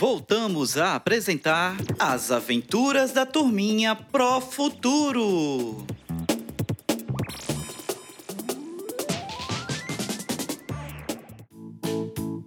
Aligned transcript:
voltamos 0.00 0.78
a 0.78 0.94
apresentar 0.94 1.76
As 1.98 2.30
Aventuras 2.30 3.12
da 3.12 3.26
Turminha 3.26 3.94
Pro 3.94 4.40
Futuro. 4.40 5.86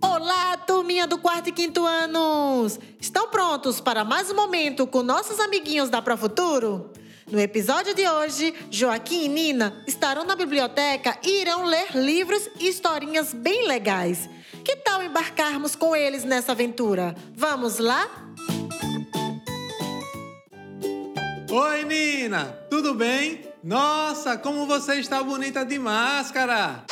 Olá, 0.02 0.58
turminha 0.66 1.06
do 1.06 1.20
quarto 1.20 1.49
e 1.49 1.52
quinto 1.52 1.85
anos! 1.85 2.79
Estão 2.99 3.29
prontos 3.29 3.79
para 3.79 4.04
mais 4.04 4.31
um 4.31 4.35
momento 4.35 4.88
com 4.88 5.04
nossos 5.04 5.40
amiguinhos 5.40 5.92
da 5.92 6.01
Pro 6.01 6.17
Futuro? 6.17 6.92
No 7.31 7.40
episódio 7.40 7.94
de 7.94 8.08
hoje, 8.08 8.51
Joaquim 8.72 9.26
e 9.26 9.28
Nina 9.28 9.83
estarão 9.85 10.26
na 10.26 10.35
biblioteca 10.35 11.20
e 11.24 11.42
irão 11.42 11.65
ler 11.65 11.96
livros 11.96 12.49
e 12.60 12.67
historinhas 12.67 13.31
bem 13.31 13.67
legais. 13.67 14.28
Que 14.63 14.78
embarcarmos 15.06 15.76
com 15.76 15.96
eles 15.96 16.23
nessa 16.23 16.52
aventura? 16.52 17.16
Vamos 17.35 17.80
lá? 17.80 18.07
Oi, 21.52 21.84
Nina! 21.84 22.45
Tudo 22.70 22.93
bem? 22.93 23.41
Nossa, 23.63 24.38
como 24.38 24.66
você 24.66 24.95
está 24.95 25.23
bonita 25.23 25.63
de 25.66 25.77
máscara! 25.77 26.84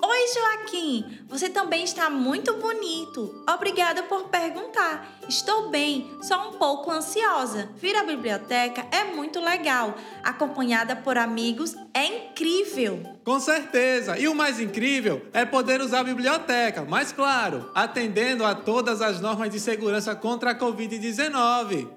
Oi, 0.00 0.34
Joaquim! 0.34 1.18
Você 1.28 1.48
também 1.48 1.82
está 1.82 2.08
muito 2.08 2.54
bonito. 2.54 3.44
Obrigada 3.52 4.02
por 4.04 4.28
perguntar. 4.28 5.18
Estou 5.28 5.70
bem, 5.70 6.08
só 6.22 6.48
um 6.48 6.52
pouco 6.52 6.90
ansiosa. 6.90 7.68
Vir 7.76 7.96
à 7.96 8.04
biblioteca 8.04 8.86
é 8.92 9.04
muito 9.04 9.40
legal. 9.40 9.94
Acompanhada 10.22 10.94
por 10.94 11.18
amigos 11.18 11.74
é 11.92 12.06
incrível. 12.06 13.02
Com 13.24 13.40
certeza! 13.40 14.16
E 14.18 14.28
o 14.28 14.34
mais 14.34 14.60
incrível 14.60 15.20
é 15.32 15.44
poder 15.44 15.80
usar 15.80 16.00
a 16.00 16.04
biblioteca, 16.04 16.86
mas 16.88 17.12
claro, 17.12 17.70
atendendo 17.74 18.44
a 18.44 18.54
todas 18.54 19.02
as 19.02 19.20
normas 19.20 19.50
de 19.50 19.58
segurança 19.58 20.14
contra 20.14 20.52
a 20.52 20.58
Covid-19. 20.58 21.88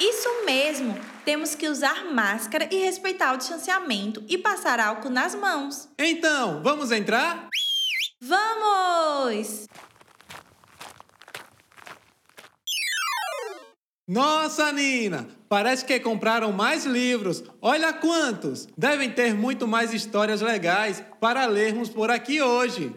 Isso 0.00 0.44
mesmo! 0.44 0.96
Temos 1.24 1.56
que 1.56 1.68
usar 1.68 2.04
máscara 2.04 2.68
e 2.70 2.76
respeitar 2.76 3.34
o 3.34 3.36
distanciamento 3.36 4.24
e 4.28 4.38
passar 4.38 4.78
álcool 4.78 5.10
nas 5.10 5.34
mãos. 5.34 5.88
Então, 5.98 6.62
vamos 6.62 6.92
entrar? 6.92 7.48
Vamos! 8.20 9.66
Nossa, 14.06 14.72
Nina! 14.72 15.28
Parece 15.48 15.84
que 15.84 15.98
compraram 15.98 16.52
mais 16.52 16.84
livros. 16.86 17.42
Olha 17.60 17.92
quantos! 17.92 18.68
Devem 18.78 19.10
ter 19.10 19.34
muito 19.34 19.66
mais 19.66 19.92
histórias 19.92 20.40
legais 20.40 21.02
para 21.20 21.44
lermos 21.46 21.88
por 21.88 22.08
aqui 22.08 22.40
hoje. 22.40 22.94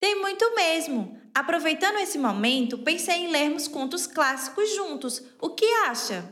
Tem 0.00 0.18
muito 0.18 0.54
mesmo. 0.54 1.19
Aproveitando 1.34 1.96
esse 1.98 2.18
momento, 2.18 2.78
pensei 2.78 3.26
em 3.26 3.30
lermos 3.30 3.68
contos 3.68 4.06
clássicos 4.06 4.74
juntos. 4.74 5.22
O 5.40 5.50
que 5.50 5.66
acha? 5.86 6.28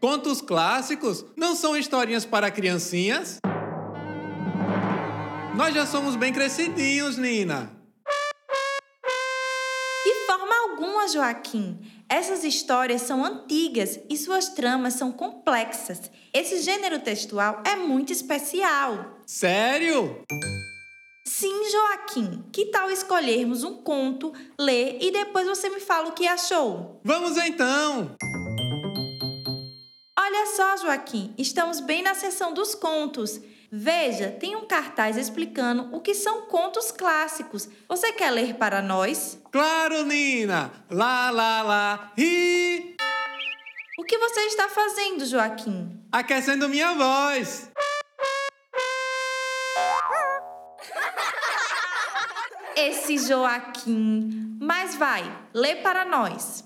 Contos 0.00 0.40
clássicos 0.40 1.24
não 1.36 1.56
são 1.56 1.76
historinhas 1.76 2.24
para 2.24 2.50
criancinhas? 2.50 3.38
Nós 5.56 5.74
já 5.74 5.86
somos 5.86 6.14
bem 6.16 6.32
crescidinhos, 6.32 7.16
Nina. 7.16 7.72
De 10.04 10.26
forma 10.26 10.54
alguma, 10.54 11.08
Joaquim. 11.08 11.80
Essas 12.08 12.44
histórias 12.44 13.02
são 13.02 13.24
antigas 13.24 13.98
e 14.08 14.16
suas 14.16 14.50
tramas 14.50 14.94
são 14.94 15.10
complexas. 15.10 16.10
Esse 16.32 16.60
gênero 16.60 17.00
textual 17.00 17.62
é 17.66 17.74
muito 17.74 18.12
especial. 18.12 19.18
Sério? 19.26 20.22
Sim, 21.38 21.70
Joaquim. 21.70 22.42
Que 22.50 22.64
tal 22.64 22.90
escolhermos 22.90 23.62
um 23.62 23.74
conto, 23.74 24.32
ler 24.58 24.96
e 25.02 25.10
depois 25.10 25.46
você 25.46 25.68
me 25.68 25.80
fala 25.80 26.08
o 26.08 26.12
que 26.12 26.26
achou? 26.26 26.98
Vamos 27.04 27.36
então! 27.36 28.16
Olha 30.18 30.46
só, 30.46 30.78
Joaquim, 30.78 31.34
estamos 31.36 31.78
bem 31.78 32.02
na 32.02 32.14
seção 32.14 32.54
dos 32.54 32.74
contos. 32.74 33.38
Veja, 33.70 34.30
tem 34.30 34.56
um 34.56 34.66
cartaz 34.66 35.18
explicando 35.18 35.94
o 35.94 36.00
que 36.00 36.14
são 36.14 36.46
contos 36.46 36.90
clássicos. 36.90 37.68
Você 37.86 38.14
quer 38.14 38.30
ler 38.30 38.54
para 38.54 38.80
nós? 38.80 39.38
Claro, 39.52 40.06
Nina! 40.06 40.72
Lá, 40.90 41.30
lá, 41.30 41.60
lá, 41.60 42.12
ri! 42.16 42.96
O 43.98 44.04
que 44.04 44.16
você 44.16 44.40
está 44.40 44.70
fazendo, 44.70 45.26
Joaquim? 45.26 46.00
Aquecendo 46.10 46.66
minha 46.66 46.94
voz! 46.94 47.70
Esse 52.76 53.16
Joaquim. 53.16 54.58
Mas 54.60 54.94
vai, 54.96 55.24
lê 55.54 55.76
para 55.76 56.04
nós. 56.04 56.65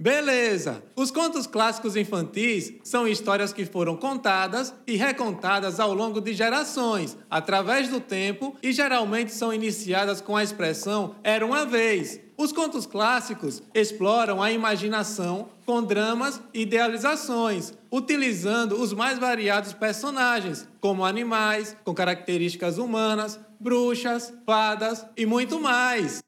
Beleza! 0.00 0.82
Os 0.96 1.10
contos 1.10 1.46
clássicos 1.46 1.94
infantis 1.94 2.72
são 2.82 3.06
histórias 3.06 3.52
que 3.52 3.66
foram 3.66 3.94
contadas 3.98 4.72
e 4.86 4.96
recontadas 4.96 5.78
ao 5.78 5.92
longo 5.92 6.22
de 6.22 6.32
gerações, 6.32 7.18
através 7.28 7.86
do 7.90 8.00
tempo, 8.00 8.56
e 8.62 8.72
geralmente 8.72 9.30
são 9.30 9.52
iniciadas 9.52 10.22
com 10.22 10.38
a 10.38 10.42
expressão 10.42 11.16
era 11.22 11.44
uma 11.44 11.66
vez. 11.66 12.18
Os 12.34 12.50
contos 12.50 12.86
clássicos 12.86 13.62
exploram 13.74 14.42
a 14.42 14.50
imaginação 14.50 15.50
com 15.66 15.82
dramas 15.82 16.40
e 16.54 16.62
idealizações, 16.62 17.74
utilizando 17.92 18.80
os 18.80 18.94
mais 18.94 19.18
variados 19.18 19.74
personagens, 19.74 20.66
como 20.80 21.04
animais 21.04 21.76
com 21.84 21.92
características 21.92 22.78
humanas, 22.78 23.38
bruxas, 23.60 24.32
fadas 24.46 25.04
e 25.14 25.26
muito 25.26 25.60
mais. 25.60 26.22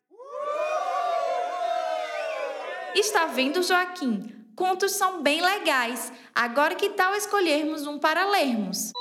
Está 2.94 3.26
vendo, 3.26 3.62
Joaquim? 3.62 4.34
Contos 4.54 4.92
são 4.92 5.22
bem 5.22 5.40
legais. 5.40 6.12
Agora 6.34 6.74
que 6.74 6.90
tal 6.90 7.14
escolhermos 7.14 7.86
um 7.86 7.98
para 7.98 8.28
lermos? 8.28 8.92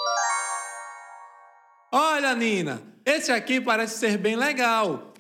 Olha, 1.92 2.34
Nina, 2.34 2.82
esse 3.06 3.32
aqui 3.32 3.60
parece 3.60 4.00
ser 4.00 4.18
bem 4.18 4.36
legal. 4.38 5.14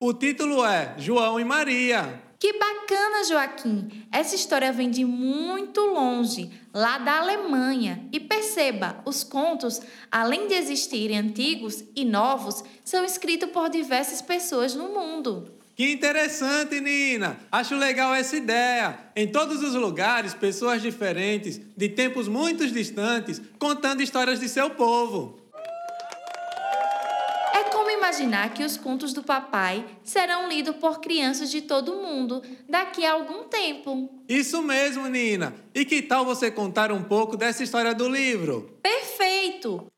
O 0.00 0.14
título 0.14 0.64
é 0.64 0.94
João 0.96 1.38
e 1.38 1.44
Maria. 1.44 2.22
Que 2.38 2.54
bacana, 2.54 3.22
Joaquim! 3.24 4.06
Essa 4.10 4.34
história 4.34 4.72
vem 4.72 4.90
de 4.90 5.04
muito 5.04 5.82
longe, 5.82 6.50
lá 6.72 6.96
da 6.96 7.18
Alemanha. 7.18 8.08
E 8.10 8.18
perceba, 8.18 9.02
os 9.04 9.22
contos, 9.22 9.82
além 10.10 10.48
de 10.48 10.54
existirem 10.54 11.18
antigos 11.18 11.84
e 11.94 12.02
novos, 12.06 12.64
são 12.82 13.04
escritos 13.04 13.50
por 13.50 13.68
diversas 13.68 14.22
pessoas 14.22 14.74
no 14.74 14.88
mundo. 14.88 15.59
Que 15.80 15.92
interessante, 15.92 16.78
Nina! 16.78 17.40
Acho 17.50 17.74
legal 17.74 18.14
essa 18.14 18.36
ideia. 18.36 18.98
Em 19.16 19.26
todos 19.26 19.62
os 19.62 19.72
lugares, 19.72 20.34
pessoas 20.34 20.82
diferentes, 20.82 21.58
de 21.74 21.88
tempos 21.88 22.28
muito 22.28 22.70
distantes, 22.70 23.40
contando 23.58 24.02
histórias 24.02 24.38
de 24.38 24.46
seu 24.46 24.68
povo. 24.68 25.40
É 27.54 27.64
como 27.72 27.88
imaginar 27.88 28.52
que 28.52 28.62
os 28.62 28.76
contos 28.76 29.14
do 29.14 29.22
papai 29.22 29.82
serão 30.04 30.50
lidos 30.50 30.76
por 30.76 31.00
crianças 31.00 31.50
de 31.50 31.62
todo 31.62 31.94
o 31.94 32.02
mundo 32.02 32.42
daqui 32.68 33.06
a 33.06 33.12
algum 33.12 33.44
tempo. 33.44 34.22
Isso 34.28 34.62
mesmo, 34.62 35.06
Nina! 35.06 35.54
E 35.74 35.86
que 35.86 36.02
tal 36.02 36.26
você 36.26 36.50
contar 36.50 36.92
um 36.92 37.02
pouco 37.02 37.38
dessa 37.38 37.64
história 37.64 37.94
do 37.94 38.06
livro? 38.06 38.78
Perfeito! 38.82 39.90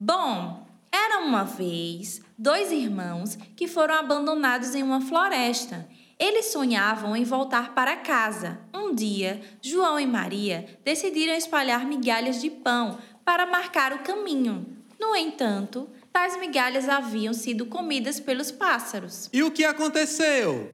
Bom, 0.00 0.69
era 0.92 1.20
uma 1.20 1.44
vez 1.44 2.20
dois 2.36 2.72
irmãos 2.72 3.36
que 3.56 3.68
foram 3.68 3.94
abandonados 3.94 4.74
em 4.74 4.82
uma 4.82 5.00
floresta. 5.00 5.88
Eles 6.18 6.46
sonhavam 6.46 7.16
em 7.16 7.24
voltar 7.24 7.74
para 7.74 7.96
casa. 7.96 8.60
Um 8.74 8.94
dia, 8.94 9.40
João 9.62 9.98
e 9.98 10.06
Maria 10.06 10.78
decidiram 10.84 11.34
espalhar 11.34 11.86
migalhas 11.86 12.40
de 12.40 12.50
pão 12.50 12.98
para 13.24 13.46
marcar 13.46 13.92
o 13.92 14.00
caminho. 14.00 14.66
No 14.98 15.16
entanto, 15.16 15.88
tais 16.12 16.38
migalhas 16.38 16.88
haviam 16.88 17.32
sido 17.32 17.64
comidas 17.66 18.20
pelos 18.20 18.50
pássaros. 18.50 19.30
E 19.32 19.42
o 19.42 19.50
que 19.50 19.64
aconteceu? 19.64 20.70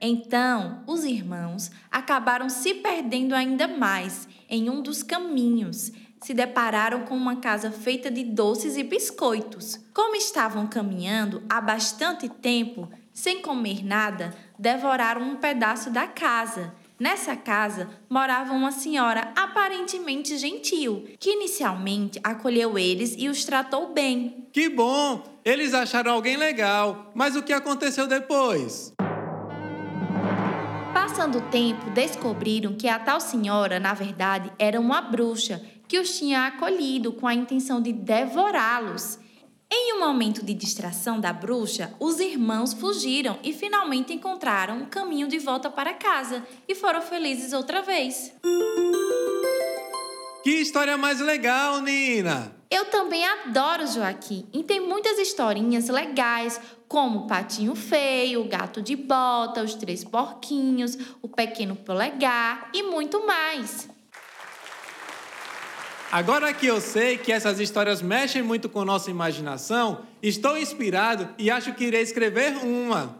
Então, 0.00 0.84
os 0.86 1.04
irmãos 1.04 1.70
acabaram 1.90 2.48
se 2.48 2.74
perdendo 2.74 3.34
ainda 3.34 3.66
mais 3.66 4.28
em 4.48 4.70
um 4.70 4.80
dos 4.80 5.02
caminhos 5.02 5.92
se 6.22 6.34
depararam 6.34 7.02
com 7.04 7.16
uma 7.16 7.36
casa 7.36 7.70
feita 7.70 8.10
de 8.10 8.24
doces 8.24 8.76
e 8.76 8.82
biscoitos. 8.82 9.78
Como 9.94 10.16
estavam 10.16 10.66
caminhando 10.66 11.42
há 11.48 11.60
bastante 11.60 12.28
tempo, 12.28 12.88
sem 13.12 13.40
comer 13.40 13.84
nada, 13.84 14.34
devoraram 14.58 15.22
um 15.22 15.36
pedaço 15.36 15.90
da 15.90 16.06
casa. 16.06 16.74
Nessa 16.98 17.36
casa 17.36 17.88
morava 18.10 18.52
uma 18.52 18.72
senhora 18.72 19.32
aparentemente 19.36 20.36
gentil, 20.36 21.08
que 21.20 21.30
inicialmente 21.30 22.18
acolheu 22.24 22.76
eles 22.76 23.14
e 23.16 23.28
os 23.28 23.44
tratou 23.44 23.92
bem. 23.92 24.48
Que 24.52 24.68
bom! 24.68 25.22
Eles 25.44 25.74
acharam 25.74 26.12
alguém 26.12 26.36
legal, 26.36 27.12
mas 27.14 27.36
o 27.36 27.42
que 27.42 27.52
aconteceu 27.52 28.06
depois? 28.08 28.92
Passando 30.92 31.38
o 31.38 31.50
tempo, 31.50 31.88
descobriram 31.90 32.74
que 32.74 32.88
a 32.88 32.98
tal 32.98 33.20
senhora, 33.20 33.80
na 33.80 33.94
verdade, 33.94 34.52
era 34.58 34.80
uma 34.80 35.00
bruxa 35.00 35.60
que 35.88 35.98
os 35.98 36.18
tinha 36.18 36.46
acolhido 36.46 37.12
com 37.12 37.26
a 37.26 37.34
intenção 37.34 37.80
de 37.80 37.92
devorá-los. 37.92 39.18
Em 39.70 39.94
um 39.94 40.00
momento 40.00 40.44
de 40.44 40.54
distração 40.54 41.18
da 41.18 41.32
bruxa, 41.32 41.94
os 41.98 42.20
irmãos 42.20 42.72
fugiram 42.72 43.38
e 43.42 43.52
finalmente 43.52 44.12
encontraram 44.12 44.82
o 44.82 44.86
caminho 44.86 45.26
de 45.28 45.38
volta 45.38 45.68
para 45.70 45.94
casa 45.94 46.46
e 46.66 46.74
foram 46.74 47.02
felizes 47.02 47.52
outra 47.52 47.82
vez. 47.82 48.32
Que 50.42 50.50
história 50.50 50.96
mais 50.96 51.20
legal, 51.20 51.80
Nina! 51.80 52.56
Eu 52.70 52.86
também 52.86 53.26
adoro 53.26 53.86
Joaquim 53.86 54.46
e 54.52 54.62
tem 54.62 54.80
muitas 54.80 55.18
historinhas 55.18 55.88
legais, 55.88 56.60
como 56.86 57.20
o 57.20 57.26
Patinho 57.26 57.74
Feio, 57.74 58.42
o 58.42 58.48
Gato 58.48 58.80
de 58.80 58.94
Bota, 58.96 59.62
os 59.62 59.74
Três 59.74 60.04
Porquinhos, 60.04 60.96
o 61.20 61.28
Pequeno 61.28 61.76
Polegar 61.76 62.70
e 62.72 62.82
muito 62.82 63.26
mais. 63.26 63.88
Agora 66.10 66.54
que 66.54 66.66
eu 66.66 66.80
sei 66.80 67.18
que 67.18 67.30
essas 67.30 67.60
histórias 67.60 68.00
mexem 68.00 68.42
muito 68.42 68.66
com 68.66 68.82
nossa 68.82 69.10
imaginação, 69.10 70.06
estou 70.22 70.56
inspirado 70.56 71.28
e 71.36 71.50
acho 71.50 71.74
que 71.74 71.84
irei 71.84 72.00
escrever 72.00 72.56
uma. 72.64 73.18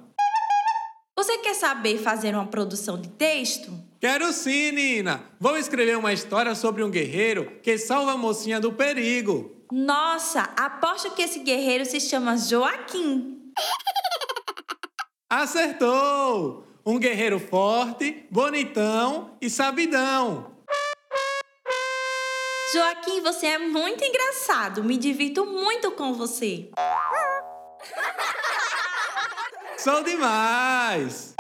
Você 1.15 1.37
quer 1.39 1.55
saber 1.55 1.99
fazer 1.99 2.35
uma 2.35 2.47
produção 2.47 2.99
de 2.99 3.09
texto? 3.11 3.71
Quero 4.01 4.33
sim, 4.33 4.73
Nina! 4.73 5.23
Vou 5.39 5.59
escrever 5.59 5.99
uma 5.99 6.15
história 6.15 6.55
sobre 6.55 6.83
um 6.83 6.91
guerreiro 6.91 7.53
que 7.63 7.77
salva 7.77 8.13
a 8.13 8.17
mocinha 8.17 8.59
do 8.59 8.73
perigo. 8.73 9.55
Nossa, 9.71 10.49
aposto 10.57 11.11
que 11.11 11.23
esse 11.23 11.41
guerreiro 11.41 11.85
se 11.85 12.01
chama 12.01 12.39
Joaquim. 12.39 13.53
Acertou! 15.29 16.65
Um 16.87 16.99
guerreiro 16.99 17.39
forte, 17.39 18.27
bonitão 18.31 19.37
e 19.43 19.51
sabidão. 19.51 20.58
Joaquim, 22.73 23.23
você 23.23 23.47
é 23.47 23.59
muito 23.59 24.05
engraçado. 24.05 24.85
Me 24.85 24.97
divirto 24.99 25.47
muito 25.47 25.91
com 25.93 26.13
você. 26.13 26.71
Sou 29.79 30.03
demais! 30.03 31.35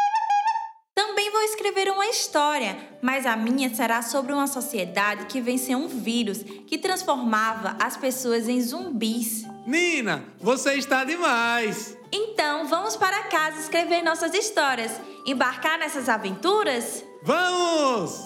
Também 0.94 1.30
vou 1.30 1.42
escrever 1.42 1.90
uma 1.90 2.06
história, 2.06 2.76
mas 3.02 3.26
a 3.26 3.36
minha 3.36 3.72
será 3.74 4.00
sobre 4.00 4.32
uma 4.32 4.46
sociedade 4.46 5.26
que 5.26 5.40
venceu 5.40 5.78
um 5.78 5.86
vírus 5.86 6.42
que 6.66 6.78
transformava 6.78 7.76
as 7.80 7.96
pessoas 7.96 8.48
em 8.48 8.60
zumbis. 8.60 9.44
Nina, 9.66 10.24
você 10.40 10.74
está 10.74 11.04
demais! 11.04 11.96
Então, 12.10 12.66
vamos 12.66 12.96
para 12.96 13.24
casa 13.24 13.60
escrever 13.60 14.02
nossas 14.02 14.32
histórias. 14.32 14.92
Embarcar 15.26 15.78
nessas 15.78 16.08
aventuras? 16.08 17.04
Vamos! 17.22 18.24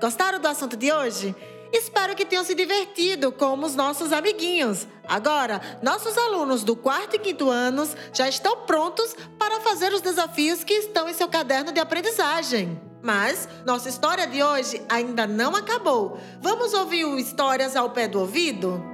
Gostaram 0.00 0.38
do 0.38 0.48
assunto 0.48 0.76
de 0.76 0.92
hoje? 0.92 1.34
Espero 1.72 2.14
que 2.14 2.26
tenham 2.26 2.44
se 2.44 2.54
divertido 2.54 3.32
como 3.32 3.64
os 3.64 3.74
nossos 3.74 4.12
amiguinhos. 4.12 4.86
Agora, 5.08 5.60
nossos 5.82 6.18
alunos 6.18 6.62
do 6.62 6.76
quarto 6.76 7.16
e 7.16 7.18
quinto 7.18 7.48
anos 7.48 7.96
já 8.12 8.28
estão 8.28 8.58
prontos 8.58 9.16
para 9.38 9.60
fazer 9.60 9.92
os 9.92 10.02
desafios 10.02 10.62
que 10.62 10.74
estão 10.74 11.08
em 11.08 11.14
seu 11.14 11.28
caderno 11.28 11.72
de 11.72 11.80
aprendizagem. 11.80 12.78
Mas 13.02 13.48
nossa 13.64 13.88
história 13.88 14.26
de 14.26 14.42
hoje 14.42 14.82
ainda 14.88 15.26
não 15.26 15.56
acabou. 15.56 16.18
Vamos 16.40 16.74
ouvir 16.74 17.04
o 17.04 17.18
Histórias 17.18 17.74
ao 17.74 17.90
pé 17.90 18.06
do 18.06 18.20
ouvido? 18.20 18.91